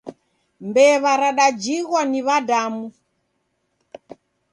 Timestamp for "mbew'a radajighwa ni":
0.67-2.19